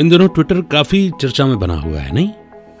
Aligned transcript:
इन 0.00 0.08
दिनों 0.08 0.28
ट्विटर 0.28 0.60
काफ़ी 0.60 1.10
चर्चा 1.20 1.46
में 1.46 1.58
बना 1.58 1.74
हुआ 1.74 1.98
है, 1.98 2.14
नहीं? 2.14 2.30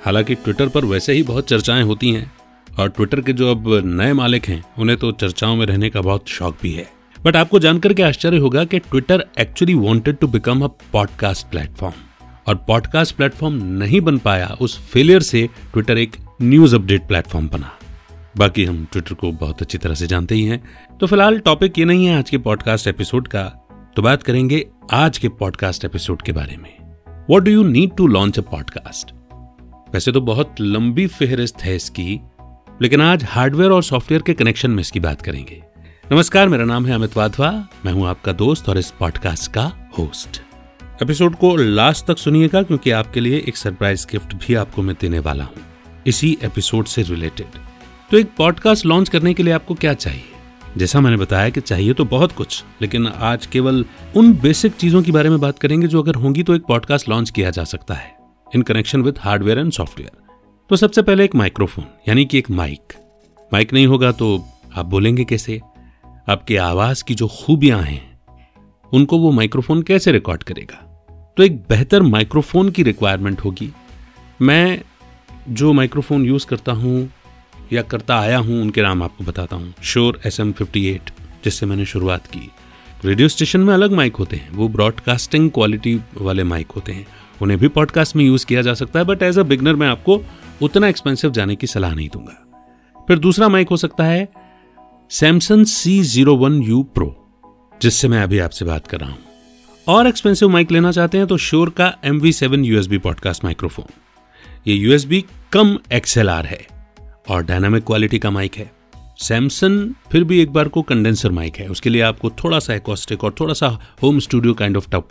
हालाँकि 0.04 0.34
ट्विटर 0.34 0.68
पर 0.68 0.84
वैसे 0.84 1.12
ही 1.12 1.22
बहुत 1.22 1.48
चर्चाएँ 1.48 1.82
होती 1.82 2.10
हैं, 2.10 2.32
और 2.78 2.88
ट्विटर 2.88 3.20
के 3.20 3.32
जो 3.32 3.50
अब 3.50 3.82
नए 3.84 4.12
मालिक 4.12 4.46
हैं, 4.46 4.64
उन्हें 4.78 4.98
तो 4.98 5.12
चर्चाओं 5.12 5.56
में 5.56 5.66
रहने 5.66 5.90
का 5.90 6.00
बहुत 6.00 6.28
शौक 6.28 6.56
भी 6.62 6.72
है। 6.72 6.86
बट 7.24 7.36
आपको 7.36 7.58
जानकर 7.58 7.94
के 7.94 8.02
आश्चर्य 8.02 8.38
होगा 8.38 8.64
कि 8.64 8.78
Twitter 8.78 9.26
actually 9.38 9.74
wanted 9.74 10.16
to 10.16 10.26
become 10.26 10.62
a 10.62 10.66
podcast 10.92 11.46
platform 11.46 11.94
और 12.48 12.54
पॉडकास्ट 12.54 13.16
प्लेटफॉर्म 13.16 13.54
नहीं 13.78 14.00
बन 14.00 14.18
पाया 14.18 14.56
उस 14.60 14.78
फेलियर 14.88 15.20
से 15.20 15.48
ट्विटर 15.72 15.98
एक 15.98 16.16
न्यूज़ 16.42 16.76
अपडेट 16.76 17.06
प्लेटफॉर्म 17.08 17.48
बना। 17.48 17.72
बाकी 18.36 18.64
हम 18.64 18.86
ट्विटर 18.92 19.14
को 19.14 19.32
बहुत 19.32 19.62
अच्छी 19.62 19.78
तरह 19.78 19.94
से 19.94 20.06
जानते 20.06 20.34
ही 20.34 20.44
हैं। 20.44 20.62
तो 21.00 21.06
फ़िलहाल 21.06 21.38
टॉपिक 21.38 21.78
ये 21.78 21.84
नहीं 21.84 22.06
है 22.06 22.18
आज 22.18 22.30
के 22.30 22.38
पॉडकास्ट 22.38 22.86
एपिसोड 22.86 23.28
का 23.28 23.44
तो 23.96 24.02
बात 24.02 24.22
करेंगे 24.22 24.66
आज 24.92 25.18
के 25.18 25.28
पॉडकास्ट 25.28 25.84
एपिसोड 25.84 26.22
के 26.22 26.32
बारे 26.32 26.56
में। 26.56 26.79
What 27.30 27.42
do 27.42 27.50
you 27.50 27.62
need 27.62 27.90
to 27.96 28.06
launch 28.06 28.38
a 28.38 28.42
podcast 28.42 29.10
वैसे 29.94 30.12
तो 30.12 30.20
बहुत 30.20 30.60
लंबी 30.60 31.06
फेहरिस्त 31.06 31.62
है 31.62 31.74
इसकी, 31.76 32.20
लेकिन 32.82 33.00
आज 33.00 33.24
हार्डवेयर 33.24 33.70
और 33.70 33.82
सॉफ्टवेयर 33.82 34.22
के 34.22 34.34
कनेक्शन 34.34 34.70
में 34.70 34.80
इसकी 34.80 35.00
बात 35.00 35.22
करेंगे। 35.22 35.60
नमस्कार, 36.12 36.48
मेरा 36.48 36.64
नाम 36.64 36.86
है 36.86 36.94
अमित 36.94 37.16
वाधवा, 37.16 37.50
मैं 37.86 37.92
हूँ 37.92 38.06
आपका 38.06 38.32
दोस्त 38.32 38.68
और 38.68 38.78
इस 38.78 38.90
पॉडकास्ट 38.90 39.50
का 39.52 39.70
होस्ट 39.98 40.40
एपिसोड 41.02 41.36
को 41.36 41.54
लास्ट 41.56 42.06
तक 42.06 42.18
सुनिएगा, 42.18 42.62
क्योंकि 42.62 42.90
आपके 42.92 43.20
लिए 43.20 43.38
एक 43.48 43.56
सरप्राइज़ 43.56 44.06
गिफ्ट 44.12 44.34
भी 44.36 44.54
आपको 44.54 44.82
मैं 44.82 44.96
देने 45.00 45.18
वाला 45.18 45.44
हूँ। 45.44 45.64
इसी 46.06 46.36
एपिसोड 46.42 46.86
से 46.86 47.02
रिलेटेड 47.04 47.60
तो 48.10 48.18
एक 48.18 48.34
पॉडकास्ट 48.38 48.86
लॉन्च 48.86 49.08
करने 49.08 49.34
के 49.34 49.42
लिए 49.42 49.54
आपको 49.54 49.74
क्या 49.74 49.94
चाहिए? 49.94 50.24
जैसा 50.76 51.00
मैंने 51.00 51.16
बताया 51.16 51.48
कि 51.48 51.60
चाहिए 51.60 51.92
तो 51.92 52.04
बहुत 52.04 52.32
कुछ, 52.32 52.64
लेकिन 52.82 53.06
आज 53.06 53.46
केवल 53.46 53.84
उन 54.16 54.32
बेसिक 54.32 54.72
चीज़ों 54.72 55.02
के 55.02 55.12
बारे 55.12 55.30
में 55.30 55.38
बात 55.40 55.58
करेंगे 55.58 55.86
जो 55.86 56.02
अगर 56.02 56.14
होंगी 56.14 56.42
तो 56.42 56.54
एक 56.54 56.62
पॉडकास्ट 56.62 57.08
लॉन्च 57.08 57.30
किया 57.30 57.50
जा 57.50 57.64
सकता 57.64 57.94
है। 57.94 58.12
In 58.54 58.62
connection 58.62 59.02
with 59.02 59.18
hardware 59.18 59.58
and 59.58 59.72
software 59.72 60.10
तो 60.70 60.76
सबसे 60.76 61.02
पहले 61.02 61.24
एक 61.24 61.34
माइक्रोफोन 61.34 61.84
यानी 62.08 62.24
कि 62.24 62.38
एक 62.38 62.50
माइक 62.50 62.92
माइक 63.52 63.72
नहीं 63.72 63.86
होगा 63.86 64.12
तो 64.12 64.44
आप 64.76 64.86
बोलेंगे 64.86 65.24
कैसे? 65.24 65.60
आपकी 66.28 66.56
आवाज़ 66.56 67.04
की 67.04 67.14
जो 67.14 67.28
खूबियाँ 67.28 67.80
हैं, 67.82 68.20
उनको 68.92 69.18
वो 69.18 69.30
माइक्रोफोन 69.32 69.82
कैसे 69.82 70.12
रिकॉर्ड 70.12 70.42
करेगा? 70.42 70.76
तो 71.36 71.42
एक 71.42 71.56
बेहतर 71.68 72.02
माइक्रोफोन 72.02 72.68
की 72.68 72.82
रिक्वायरमेंट 72.82 73.40
होगी। 73.40 73.70
मैं 74.42 74.82
जो 75.48 75.72
माइक्रोफोन 75.72 76.24
यूज़ 76.24 76.46
करता 76.46 76.72
हूँ 76.72 77.08
या 77.72 77.82
करता 77.82 78.18
आया 78.20 78.38
हूँ, 78.38 78.60
उनके 78.62 78.82
नाम 78.82 79.02
आपको 79.02 79.24
बताता 79.24 79.56
हूँ। 79.56 79.74
Shure 79.82 80.20
S 80.26 80.40
M 80.40 80.52
fifty 80.52 80.86
eight, 80.86 81.10
जिससे 81.44 81.66
मैंने 81.66 81.84
शुरुआत 81.84 82.26
की। 82.26 82.50
रेडियो 83.04 83.28
स्टेशन 83.28 83.60
में 83.60 83.72
अलग 83.74 83.92
माइक 83.92 84.16
होते 84.16 84.36
हैं। 84.36 84.50
वो 84.50 84.68
ब्रॉडकास्टिंग 84.68 85.50
क्वालिटी 85.50 86.00
वाले 86.16 86.44
माइक 86.44 86.70
होते 86.70 86.92
हैं। 86.92 87.06
उन्हें 87.42 87.58
भी 87.60 87.68
पॉडकास्ट 87.68 88.16
में 88.16 88.24
यूज़ 88.24 88.46
किया 88.46 88.62
जा 88.62 88.74
सकता 88.74 88.98
है, 88.98 89.04
बट 89.04 89.22
एज 89.22 89.38
अ 89.38 89.42
बिगनर 89.42 89.74
मैं 89.74 89.88
आपको 89.88 90.20
उतना 90.62 90.88
एक्सपेंसिव 90.88 91.30
जाने 91.30 91.56
की 91.56 91.66
सलाह 91.66 91.94
नहीं 91.94 92.08
दूँगा। 92.08 93.04
फिर 93.08 93.18
दूसरा 93.18 93.48
माइक 93.48 93.68
हो 93.68 93.76
सकता 93.76 94.04
है, 94.04 94.28
Samsung 95.10 95.66
C 95.66 96.00
zero 96.02 96.36
one 96.36 96.62
U 96.62 96.82
pro 96.82 97.16
जिससे 97.82 98.08
मैं 98.08 98.22
अभी 98.22 98.38
आपसे 98.38 98.64
बात 98.64 98.86
कर 98.86 99.00
रहा 99.00 99.10
हूँ। 99.10 99.18
और 99.86 100.06
एक्सपेंसिव 100.06 100.48
माइक 100.48 100.72
लेना 100.72 100.92
चाहते 100.92 101.18
हैं 101.18 101.26
तो 101.26 101.36
श्योर 101.36 101.70
का 101.70 101.92
M 102.04 102.20
V 102.20 102.32
seven 102.32 102.64
USB 102.64 102.98
podcast 102.98 103.44
microphone. 103.44 103.84
ये 104.66 104.74
यूएसबी 104.74 105.24
कम 105.52 105.78
एक्सएलआर 105.92 106.46
है। 106.46 106.79
और 107.30 107.44
डायनामिक 107.44 107.84
क्वालिटी 107.84 108.18
का 108.18 108.30
माइक 108.30 108.54
है। 108.54 108.70
सैमसंग 109.18 109.90
फिर 110.12 110.24
भी 110.24 110.40
एक 110.40 110.52
बार 110.52 110.68
को 110.68 110.82
कंडेंसर 110.82 111.30
माइक 111.30 111.56
है। 111.56 111.66
उसके 111.68 111.90
लिए 111.90 112.02
आपको 112.02 112.30
थोड़ा 112.44 112.58
सा 112.58 112.74
एकॉस्टिक 112.74 113.24
और 113.24 113.34
थोड़ा 113.40 113.54
सा 113.54 113.68
home 114.02 114.18
studio 114.18 114.54
kind 114.54 114.76
of 114.76 114.88
tub 114.90 115.08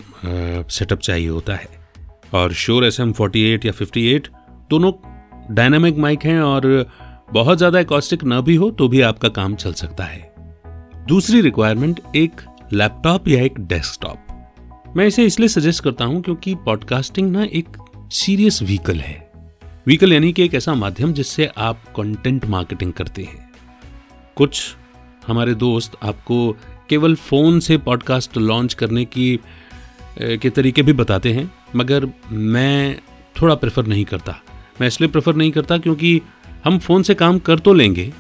setup 0.70 1.00
चाहिए 1.00 1.28
होता 1.28 1.56
है। 1.56 1.68
और 2.34 2.54
Shure 2.54 2.86
S 2.86 3.00
M 3.00 3.12
forty 3.12 3.44
eight 3.44 3.66
या 3.66 3.72
फिफ्टी 3.72 4.06
एट 4.08 4.28
दोनों 4.70 4.92
डायनामिक 5.52 5.98
माइक 5.98 6.26
हैं 6.26 6.40
और 6.42 6.86
बहुत 7.34 7.58
ज़्यादा 7.58 7.80
एकॉस्टिक 7.80 8.24
ना 8.24 8.42
भी 8.42 8.56
हो 8.56 8.70
तो 8.72 8.88
भी 8.88 9.02
आपका 9.02 9.30
काम 9.30 9.56
चल 9.56 9.74
सकता 9.74 10.04
है। 10.04 10.28
दूसरी 11.08 11.42
रिक्वायरमेंट 11.42 12.02
एक 12.16 12.42
लैपटॉप 12.74 13.28
या 13.28 13.42
एक 13.44 13.60
डेस्कटॉप 13.60 14.94
मैं 14.98 15.06
इसे 15.08 15.26
इसलिए 15.26 15.50
सजेस्ट 15.50 15.84
करता 15.84 16.06
हूँ 16.06 16.22
क्योंकि 16.22 16.56
पॉडकास्टिंग 16.56 17.32
ना 17.32 17.44
एक 17.44 17.78
सीरियस 18.12 18.62
व्हीकल 18.64 18.98
है। 18.98 19.29
व्हीकल 19.88 20.14
यानी 20.14 20.32
कि 20.34 20.44
एक 20.44 20.54
ऐसा 20.54 20.74
माध्यम 20.74 21.14
जिससे 21.14 21.46
आप 21.58 21.84
कंटेंट 21.96 22.46
मार्केटिंग 22.46 22.92
करते 22.94 23.24
हैं। 23.24 23.50
कुछ 24.36 24.76
हमारे 25.28 25.54
दोस्त 25.56 25.96
आपको 26.04 26.52
केवल 26.90 27.16
फ़ोन 27.16 27.60
से 27.60 27.78
पॉडकास्ट 27.78 28.38
लॉन्च 28.38 28.74
करने 28.74 29.06
की 29.06 29.40
के 30.22 30.50
तरीके 30.50 30.82
भी 30.82 30.94
बताते 30.94 31.34
हैं, 31.34 31.52
मगर 31.76 32.08
मैं 32.32 33.00
थोड़ा 33.42 33.56
प्रेफर 33.56 33.86
नहीं 33.86 34.06
करता। 34.06 34.36
मैं 34.82 34.88
इसलिए 34.88 35.10
प्रेफर 35.10 35.36
नहीं 35.36 35.52
करता 35.52 35.78
क्योंकि 35.78 36.22
हम 36.66 36.80
फ़ोन 36.80 37.04
से 37.04 37.16
काम 37.16 37.40
कर 37.40 37.60
तो 37.60 37.74
लेंगे 37.74 38.12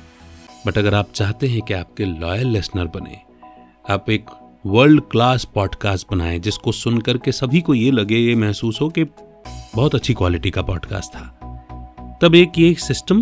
बट 0.68 0.78
अगर 0.78 0.94
आप 0.94 1.12
चाहते 1.16 1.48
हैं 1.48 1.62
कि 1.62 1.74
आपके 1.74 2.06
लॉयल 2.06 2.48
लिसनर 2.48 2.86
बने, 2.86 3.18
आप 3.90 4.10
एक 4.10 4.26
वर्ल्ड 4.66 5.02
क्लास 5.12 5.48
पॉडकास्ट 5.56 6.08
बनाएँ, 6.12 6.40
जिसको 6.40 6.72
सुनकर 6.72 7.18
के 7.18 7.32
सभी 7.32 7.62
को 7.62 7.74
ये 7.74 7.92
लगे, 7.92 8.18
ये 8.18 8.36
महसूस 8.36 8.82
हो 8.82 8.90
कि 8.90 9.04
बहुत 9.76 9.96
अच्छी 9.96 10.14
क्वालिटी 10.14 10.52
का 10.52 10.62
पॉडकास्ट 10.62 11.12
था। 11.12 11.39
तब 12.22 12.36
एक 12.36 12.58
ये 12.58 12.74
सिस्टम, 12.74 13.22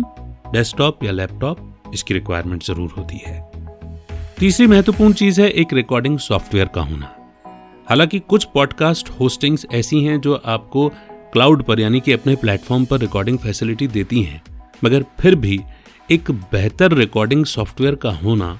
डेस्कटॉप 0.52 1.04
या 1.04 1.12
लैपटॉप, 1.12 1.58
इसकी 1.94 2.14
रिक्वायरमेंट 2.14 2.64
ज़रूर 2.64 2.90
होती 2.90 3.20
है। 3.26 3.50
तीसरी 4.38 4.66
महत्वपूर्ण 4.66 5.12
चीज़ 5.12 5.40
है 5.40 5.48
एक 5.50 5.72
रिकॉर्डिंग 5.72 6.18
सॉफ्टवेयर 6.18 6.66
का 6.66 6.80
होना। 6.80 7.14
हालाँकि 7.88 8.18
कुछ 8.18 8.44
पॉडकास्ट 8.44 9.10
होस्टिंग्स 9.10 9.66
ऐसी 9.72 10.02
हैं 10.04 10.20
जो 10.20 10.34
आपको 10.34 10.88
क्लाउड 11.32 11.62
पर 11.62 11.80
यानी 11.80 12.00
कि 12.00 12.12
अपने 12.12 12.34
प्लेटफॉर्म 12.36 12.84
पर 12.84 12.98
रिकॉर्डिंग 12.98 13.38
फैसिलिटी 13.38 13.88
देती 13.88 14.22
हैं, 14.22 14.42
मगर 14.84 15.04
फिर 15.20 15.34
भी 15.34 15.60
एक 16.10 16.30
बेहतर 16.52 16.92
रिकॉर्डिंग 16.92 17.44
सॉफ्टवेयर 17.44 17.94
का 17.94 18.10
होना 18.14 18.58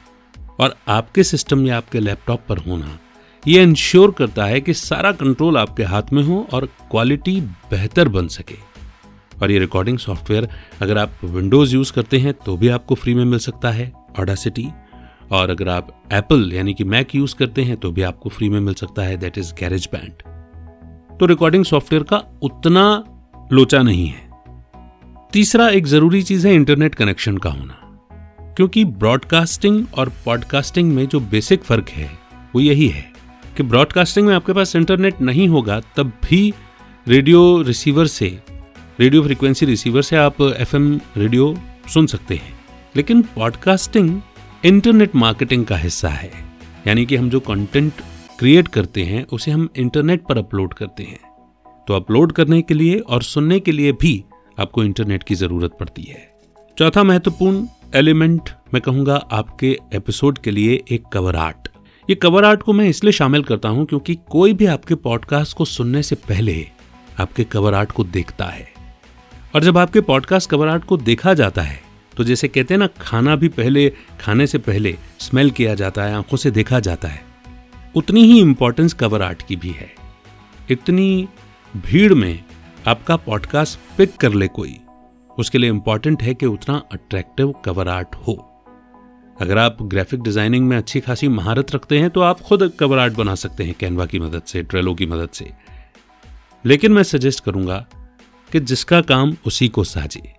और 0.60 0.76
आपके 0.88 1.25
सिस्टम 1.25 1.66
या 1.66 1.76
आपके 1.76 2.00
लैपटॉप 2.00 2.41
पर 2.49 2.59
होना 2.59 2.99
यह 3.43 3.62
इंश्योर 3.62 4.10
करता 4.10 4.44
है 4.44 4.60
कि 4.60 4.75
सारा 4.75 5.12
कंट्रोल 5.12 5.56
आपके 5.59 5.82
हाथ 5.82 6.12
में 6.12 6.22
हो 6.22 6.47
और 6.53 6.66
क्वालिटी 6.91 7.41
बेहतर 7.70 8.09
बन 8.09 8.28
सके। 8.28 8.55
और 9.43 9.50
ये 9.50 9.59
रिकॉर्डिंग 9.59 9.99
सॉफ्टवेयर 9.99 10.49
अगर 10.82 10.99
आप 10.99 11.25
विंडोज़ 11.25 11.75
यूज़ 11.75 11.93
करते 11.93 12.19
हैं 12.19 12.34
तो 12.34 12.56
भी 12.56 12.69
आपको 12.69 12.94
फ्री 12.94 13.15
में 13.15 13.25
मिल 13.25 13.38
सकता 13.38 13.71
है 13.71 13.93
ऑडासिटी 14.21 14.69
और 15.31 15.50
अगर 15.50 15.69
आप 15.69 16.04
एप्पल 16.12 16.53
यानी 16.53 16.75
कि 16.75 16.84
मैक 16.84 17.15
यूज़ 17.15 17.34
करते 17.37 17.62
हैं 17.62 17.76
तो 17.76 17.91
भी 17.93 18.03
आपको 18.03 18.28
फ्री 18.28 18.49
में 18.49 18.60
मिल 18.60 18.75
सकता 18.75 19.03
है 19.03 19.16
दैट 19.16 19.38
इज़ 19.38 19.53
गैरेज 19.60 19.88
बैंड 19.93 20.22
तो 21.21 21.26
रिकॉर्डिंग 21.26 21.65
सॉफ्टवेयर 21.65 22.03
का 22.03 22.22
उतना 22.43 23.04
लोचा 23.53 23.82
नहीं 23.82 24.06
है। 24.06 24.28
तीसरा 25.32 25.69
एक 25.69 25.87
ज़रूरी 25.87 26.22
चीज़ 26.22 26.47
है 26.49 26.55
इंटरनेट 26.55 26.94
कनेक्शन 26.94 27.37
का 27.38 27.50
होना। 27.50 27.75
क्योंकि 28.56 28.84
ब्रॉडकास्टिंग 28.84 29.87
और 29.94 30.09
पॉडकास्टिंग 30.25 30.93
में 30.94 31.06
जो 31.09 31.20
बेसिक 31.20 31.62
फ़र्क 31.62 31.88
है, 31.88 32.10
वो 32.55 32.60
यही 32.60 32.88
है 32.88 33.05
कि 33.56 33.62
ब्रॉडकास्टिंग 33.62 34.26
में 34.26 34.34
आपके 34.34 34.53
पास 34.53 34.76
इंटरनेट 34.76 35.20
नहीं 35.20 35.49
होगा, 35.49 35.81
तब 35.97 36.12
भी 36.25 36.55
रेडियो 37.09 37.62
रिसीवर 37.62 38.06
से 38.06 38.38
रेडियो 39.00 39.22
फ्रीक्वेंसी 39.22 39.66
रिसीवर 39.66 40.03
से 40.03 40.16
आप 40.16 40.41
एफएम 40.42 41.00
रेडियो 41.16 41.56
सुन 41.94 42.06
सकते 42.06 42.34
हैं। 42.34 42.59
लेकिन 42.97 43.22
पॉडकास्टिंग 43.22 44.20
इंटरनेट 44.64 45.14
मार्केटिंग 45.14 45.64
का 45.66 45.76
हिस्सा 45.76 46.09
है। 46.09 46.31
यानी 46.86 47.06
कि 47.06 47.16
हम 47.16 47.31
जो 47.31 47.41
कंटेंट 47.41 47.92
क्रिएट 48.38 48.69
करते 48.69 49.03
हैं, 49.03 49.26
उसे 49.26 49.50
हम 49.50 49.69
इंटरनेट 49.76 50.22
पर 50.22 50.38
अपलोड 50.38 50.75
करते 50.75 51.03
हैं। 51.03 51.20
तो 51.88 51.94
अपलोड 51.94 52.32
करने 52.32 52.62
के 52.62 52.75
लिए 52.75 52.98
और 52.98 53.22
सुनने 53.22 53.60
के 53.60 53.72
लिए 53.72 53.92
भी 53.92 54.25
आपको 54.58 54.84
इंटरनेट 54.84 55.22
की 55.22 55.34
ज़रूरत 55.34 55.76
पड़ती 55.81 56.03
है। 56.03 56.37
चौथा 56.78 57.03
महत्वपूर्ण 57.03 57.66
एलिमेंट 57.94 58.50
मैं 58.75 58.82
कहूँगा 58.82 59.16
आपके 59.16 59.78
एपिसोड 59.94 60.38
के 60.38 60.50
लिए 60.50 60.84
एक 60.91 61.06
कवर 61.12 61.37
आर्ट। 61.37 61.69
ये 62.10 62.14
कवर 62.14 62.44
आर्ट 62.44 62.62
को 62.62 62.72
मैं 62.72 62.88
इसलिए 62.88 63.12
शामिल 63.12 63.42
करता 63.42 63.69
हूँ 63.69 63.87
क्योंकि 63.87 64.19
कोई 64.31 64.52
भी 64.52 64.67
आपके 64.67 64.94
पॉडकास्ट 64.94 65.56
को 65.56 65.64
सुनने 65.64 66.02
से 66.02 66.14
पहले 66.14 66.67
आपके 67.20 67.44
कवर 67.44 67.75
आर्ट 67.75 67.93
को 67.93 68.05
देखता 68.05 68.44
है। 68.44 68.77
और 69.54 69.64
जब 69.64 69.78
आपके 69.78 70.00
पॉडकास्ट 70.00 70.50
कवर 70.50 70.68
आर्ट 70.68 70.84
को 70.84 70.96
देखा 70.96 71.34
जाता 71.34 71.62
है 71.62 71.80
तो 72.16 72.24
जैसे 72.24 72.48
कहते 72.48 72.74
हैं 72.74 72.78
ना, 72.78 72.86
खाना 73.00 73.34
भी 73.36 73.48
पहले, 73.48 73.88
खाने 74.20 74.46
से 74.46 74.58
पहले 74.58 74.94
स्मेल 75.18 75.50
किया 75.50 75.74
जाता 75.74 76.04
है, 76.04 76.14
आँखों 76.14 76.36
से 76.36 76.50
देखा 76.50 76.80
जाता 76.80 77.08
है। 77.08 77.22
उतनी 77.96 78.24
ही 78.24 78.40
इंपॉर्टेंस 78.40 78.92
कवर 78.92 79.22
आर्ट 79.22 79.42
की 79.42 79.56
भी 79.56 79.70
है। 79.70 79.88
इतनी 80.70 81.28
भीड़ 81.74 82.14
में 82.14 82.44
आपका 82.86 83.16
पॉडकास्ट 83.16 83.78
पिक 83.98 84.16
कर 84.16 84.32
ले 84.32 84.48
कोई, 84.48 84.76
उसके 85.38 85.58
लिए 85.58 85.70
इंपॉर्टेंट 85.70 86.22
है 86.22 86.34
कि 86.34 86.46
उतना 86.46 86.82
अट्रैक्टिव 86.92 87.54
कवर 87.64 87.88
आर्ट 87.88 88.14
हो। 88.26 88.34
अगर 89.40 89.58
आप 89.58 89.76
ग्राफिक 89.82 90.22
डिज़ाइनिंग 90.22 90.66
में 90.68 90.76
अच्छी 90.76 91.00
खासी 91.00 91.28
महारत 91.28 91.74
रखते 91.74 91.98
हैं 91.98 92.10
तो 92.10 92.20
आप 92.20 92.40
खुद 92.40 92.72
कवर 92.80 92.98
आर्ट 92.98 93.14
बना 93.14 93.34
सकते 93.36 93.64
हैं 93.64 93.74
कैनवा 93.80 94.06
की 94.06 94.18
मदद 94.18 94.42
से 94.42 94.62
ट्रेलो 94.62 94.94
की 94.94 95.06
मदद 95.06 95.30
से। 95.30 95.50
लेकिन 96.64 96.92
मैं 96.92 97.02
सजेस्ट 97.04 97.44
करूँगा 97.44 97.84
कि 98.52 98.60
जिसका 98.60 99.00
काम 99.00 99.36
उसी 99.46 99.68
को 99.68 99.84
साजे 99.84 100.32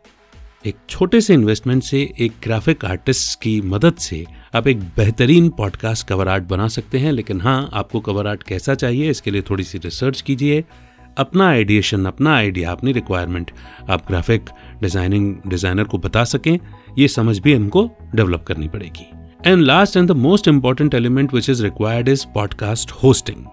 एक 0.66 0.76
छोटे 0.90 1.20
से 1.22 1.34
इन्वेस्टमेंट 1.34 1.84
से, 1.84 2.02
एक 2.20 2.34
ग्राफिक 2.44 2.84
आर्टिस्ट 2.86 3.40
की 3.42 3.60
मदद 3.62 3.96
से 3.96 4.26
आप 4.56 4.68
एक 4.68 4.80
बेहतरीन 4.98 5.50
पॉडकास्ट 5.50 6.08
कवर 6.08 6.28
आर्ट 6.28 6.44
बना 6.44 6.68
सकते 6.68 7.00
हैं, 7.00 7.12
लेकिन 7.12 7.42
हाँ 7.42 7.70
आपको 7.74 8.00
कवर 8.00 8.28
आर्ट 8.28 8.44
कैसा 8.44 8.76
चाहिए, 8.76 9.10
इसके 9.10 9.32
लिए 9.32 9.42
थोड़ी 9.42 9.64
सी 9.64 9.78
रिसर्च 9.78 10.22
कीजिए। 10.22 10.64
अपना 11.18 11.48
आइडिएशन 11.50 12.06
अपना 12.06 12.36
आइडिया 12.36 12.72
अपनी 12.72 12.92
रिक्वायरमेंट 12.92 13.52
आप 13.90 14.08
ग्राफिक 14.08 14.50
डिज़ाइनिंग 14.82 15.36
डिज़ाइनर 15.48 15.84
को 15.84 15.98
बता 15.98 16.24
सकें, 16.24 16.60
ये 16.98 17.08
समझ 17.08 17.38
भी 17.40 17.54
हमको 17.54 17.90
डेवलप 18.16 18.44
करनी 18.48 18.68
पड़ेगी। 18.68 19.06
And 19.46 19.62
last 19.62 19.98
and 19.98 20.08
the 20.08 20.12
most 20.18 20.48
important 20.48 20.94
element 20.94 21.34
which 21.34 21.50
is 21.50 21.64
required 21.64 22.10
is 22.10 22.26
podcast 22.34 22.92
hosting 23.04 23.46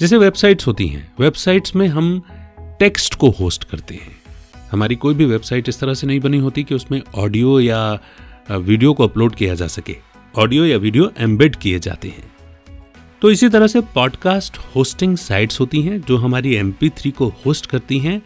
जैसे 0.00 0.16
वेबसाइट्स 0.16 0.66
होती 0.66 0.86
हैं 0.88 1.06
वेबसाइट्स 1.20 1.74
में 1.76 1.86
हम 1.88 2.20
टेक्स्ट 2.78 3.14
को 3.14 3.30
होस्ट 3.30 3.64
करते 3.64 3.94
हैं। 3.94 4.16
हमारी 4.70 4.94
कोई 4.94 5.14
भी 5.14 5.24
वेबसाइट 5.24 5.68
इस 5.68 5.80
तरह 5.80 5.94
से 5.94 6.06
नहीं 6.06 6.20
बनी 6.20 6.38
होती 6.38 6.64
कि 6.64 6.74
उसमें 6.74 7.00
ऑडियो 7.14 7.60
या 7.60 7.98
वीडियो 8.50 8.92
को 8.92 9.04
अपलोड 9.04 9.34
किया 9.34 9.54
जा 9.54 9.66
सके। 9.66 9.96
ऑडियो 10.34 10.64
या 10.64 10.76
वीडियो 10.76 11.10
एम्बेड 11.18 11.56
किए 11.56 11.78
जाते 11.78 12.08
हैं। 12.08 12.30
तो 13.22 13.30
इसी 13.30 13.48
तरह 13.48 13.66
से 13.66 13.80
पॉडकास्ट 13.94 14.56
होस्टिंग 14.74 15.16
साइट्स 15.16 15.60
होती 15.60 15.82
हैं, 15.82 16.00
जो 16.00 16.16
हमारी 16.16 16.54
एम 16.54 16.74
को 17.08 17.28
होस्ट 17.46 17.66
करती 17.66 17.98
हैं 17.98 18.22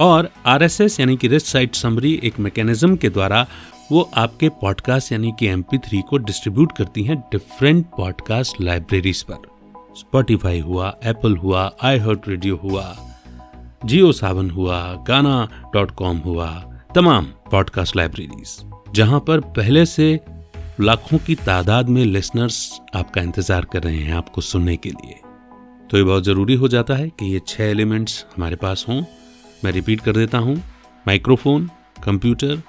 और 0.00 0.28
आरएसएस 0.46 0.98
यानी 1.00 1.16
कि 1.16 1.28
रिस्ट 1.28 1.46
साइट 1.46 1.74
समरी 1.74 2.18
एक 2.24 2.40
मैकेनिज्म 2.40 2.96
के 2.96 3.08
द्वारा 3.08 3.46
वो 3.92 4.02
आपके 4.16 4.48
पॉडकास्ट 4.60 5.12
यानी 5.12 5.32
कि 5.40 5.46
एम 5.46 5.62
को 5.62 6.16
डिस्ट्रीब्यूट 6.16 6.76
करती 6.76 7.04
हैं 7.04 7.16
डिफरेंट 7.32 7.86
पॉडकास्ट 7.96 8.60
लाइब्रेरीज 8.60 9.22
पर। 9.22 9.94
स्पॉटिफाई 9.98 10.60
हुआ, 10.60 10.94
एप्पल 11.04 11.36
हुआ, 11.36 11.70
आई 11.82 11.98
हर्ट 11.98 12.28
रेडियो 12.28 12.56
हुआ 12.56 12.94
जियो 13.84 14.10
सावन 14.12 14.50
हुआ, 14.50 14.80
गाना 15.08 15.48
डॉट 15.74 15.90
कॉम 15.90 16.18
हुआ, 16.18 16.48
तमाम 16.94 17.24
पॉडकास्ट 17.50 17.96
लाइब्रेरीज, 17.96 18.56
जहाँ 18.94 19.20
पर 19.20 19.40
पहले 19.56 19.84
से 19.86 20.18
लाखों 20.80 21.18
की 21.18 21.34
तादाद 21.36 21.88
में 21.88 22.04
लिसनर्स 22.04 22.80
आपका 22.94 23.22
इंतज़ार 23.22 23.64
कर 23.64 23.82
रहे 23.82 23.96
हैं 23.96 24.14
आपको 24.14 24.40
सुनने 24.40 24.76
के 24.76 24.90
लिए। 24.90 25.20
तो 25.90 25.96
ये 25.96 26.02
बहुत 26.02 26.24
ज़रूरी 26.24 26.54
हो 26.54 26.68
जाता 26.68 26.94
है 26.94 27.08
कि 27.08 27.32
ये 27.32 27.40
छह 27.46 27.64
एलिमेंट्स 27.64 28.24
हमारे 28.36 28.56
पास 28.56 28.84
हों। 28.88 29.02
मैं 29.64 29.72
रिपीट 29.72 30.00
कर 30.00 30.12
देता 30.12 30.38
हूँ। 30.38 30.56
Microphone, 31.06 31.68
computer, 32.04 32.62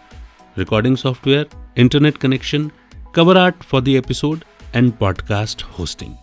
recording 0.58 0.98
software, 0.98 1.48
internet 1.78 2.18
connection, 2.18 2.70
cover 3.16 3.38
art 3.38 3.64
for 3.64 3.82
the 3.82 3.88
episode 3.88 4.44
and 4.76 4.92
podcast 4.92 5.64
hosting. 5.80 6.14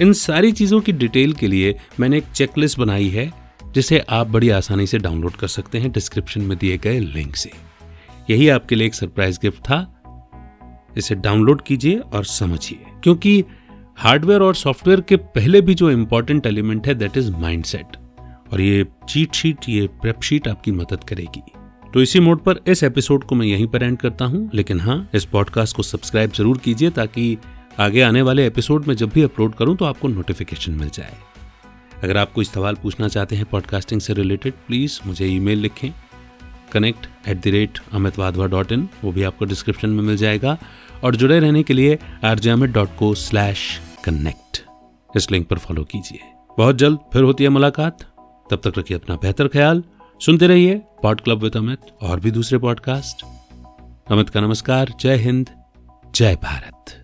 इन 0.00 0.12
सारी 0.12 0.52
चीज़ों 0.52 0.80
की 0.80 0.92
डिटेल 0.92 1.32
के 1.32 1.46
लिए 1.46 1.78
मैंने 2.00 2.18
एक 2.18 2.32
चेकलिस्ट 2.34 2.78
बनाई 2.78 3.08
है। 3.08 3.30
जिसे 3.74 3.98
आप 4.08 4.26
बड़ी 4.26 4.48
आसानी 4.50 4.86
से 4.86 4.98
डाउनलोड 4.98 5.36
कर 5.36 5.48
सकते 5.48 5.78
हैं 5.78 5.90
डिस्क्रिप्शन 5.92 6.40
में 6.40 6.56
दिए 6.58 6.76
गए 6.78 6.98
लिंक 6.98 7.36
से। 7.36 7.50
यही 8.30 8.48
आपके 8.48 8.74
लिए 8.74 8.86
एक 8.86 8.94
सरप्राइज़ 8.94 9.38
गिफ्ट 9.42 9.62
था। 9.62 9.80
इसे 10.96 11.14
डाउनलोड 11.14 11.62
कीजिए 11.62 11.98
और 11.98 12.24
समझिए, 12.24 12.78
क्योंकि 13.02 13.44
हार्डवेयर 13.98 14.42
और 14.42 14.54
सॉफ्टवेयर 14.54 15.00
के 15.00 15.16
पहले 15.16 15.60
भी 15.60 15.74
जो 15.74 15.90
इंपॉर्टेंट 15.90 16.46
एलिमेंट 16.46 16.86
है 16.86 16.94
दैट 16.94 17.16
इज़ 17.16 17.30
माइंडसेट 17.32 17.96
और 18.52 18.60
ये 18.60 18.86
चीट 19.08 19.34
शीट 19.34 19.68
ये 19.68 19.86
प्रेप 20.02 20.22
शीट 20.22 20.48
आपकी 20.48 20.72
मदद 20.72 21.04
करेगी। 21.04 21.42
तो 21.94 22.02
इसी 22.02 22.20
मोड 22.20 22.42
पर 22.44 22.60
इस 22.68 22.82
एपिसोड 22.82 23.24
को 23.24 23.34
मैं 23.34 23.46
यहीं 23.46 23.66
पर 23.66 23.82
एंड 23.82 23.98
करता 23.98 24.24
हूँ। 24.24 24.48
लेकिन 24.54 24.80
हाँ 24.80 25.08
इस 25.14 25.24
पॉडकास्ट 25.24 25.76
को 25.76 25.82
सब्सक्राइब 25.82 26.32
ज़रूर 26.32 26.58
कीजिए, 26.58 26.90
ताकि 26.90 27.36
आगे 27.80 28.02
आने 28.02 28.22
वाले 28.22 28.46
एपिसोड 28.46 28.86
में 28.86 28.94
जब 28.94 29.10
भी 29.10 29.22
अपलोड 29.22 29.54
करूँ 29.54 29.76
तो 29.76 29.84
आपको 29.84 30.08
नोटिफिकेशन 30.08 30.72
मिल 30.72 30.88
जाए। 30.88 31.16
अगर 32.04 32.16
आप 32.16 32.32
कोई 32.32 32.44
सवाल 32.44 32.74
पूछना 32.74 33.08
चाहते 33.08 33.36
हैं 33.36 33.44
पॉडकास्टिंग 33.44 34.00
से 34.00 34.14
रिलेटेड 34.14 34.52
प्लीज़ 34.66 35.00
मुझे 35.06 35.26
ईमेल 35.26 35.58
लिखें। 35.58 35.90
Connect 36.72 37.28
at 37.28 37.40
the 37.40 37.46
rate 37.46 37.78
Amit 37.92 38.18
Wadhwa 38.18 38.46
dot 38.46 38.72
in 38.72 38.88
वो 39.04 39.12
भी 39.12 39.22
आपको 39.22 39.44
डिस्क्रिप्शन 39.44 39.88
में 39.88 40.02
मिल 40.02 40.16
जाएगा। 40.16 40.58
और 41.04 41.16
जुड़े 41.16 41.40
रहने 41.40 41.62
के 41.62 41.74
लिए 41.74 41.98
R 42.24 42.38
J 42.38 42.50
Amit 42.50 42.70
dot 42.70 42.88
co 42.98 43.14
slash 43.14 43.80
connect 44.04 44.64
इस 45.16 45.30
लिंक 45.30 45.48
पर 45.48 45.58
फॉलो 45.58 45.84
कीजिए। 45.84 46.20
बहुत 46.58 46.76
जल्द 46.76 46.98
फिर 47.12 47.22
होती 47.22 47.44
है 47.44 47.50
मुलाकात। 47.50 48.02
तब 48.50 48.60
तक 48.64 48.72
रखिए 48.78 48.96
अपना 48.96 49.16
बेहतर 49.16 49.48
ख्याल। 49.48 49.82
सुनते 50.20 50.46
रहिए 50.46 50.74
पॉड 50.74 51.20
क्लब 51.20 51.38
विद 51.38 51.56
अमित 51.56 51.78
और 52.02 52.20
भी 52.20 52.30
दूसरे 52.30 52.58
पॉडकास्ट 52.58 53.26
अमित 54.12 54.30
का 54.30 54.40
नमस्कार। 54.40 54.92
जय 55.00 55.16
हिंद। 55.16 55.50
जय 56.14 56.36
भारत। 56.36 57.03